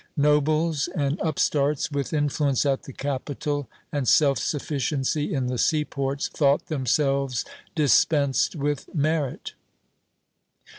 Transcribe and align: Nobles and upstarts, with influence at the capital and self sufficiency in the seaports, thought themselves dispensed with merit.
Nobles 0.17 0.87
and 0.87 1.19
upstarts, 1.19 1.91
with 1.91 2.11
influence 2.11 2.65
at 2.65 2.81
the 2.85 2.91
capital 2.91 3.69
and 3.91 4.07
self 4.07 4.39
sufficiency 4.39 5.31
in 5.31 5.45
the 5.45 5.59
seaports, 5.59 6.27
thought 6.27 6.69
themselves 6.69 7.45
dispensed 7.75 8.55
with 8.55 8.89
merit. 8.95 9.53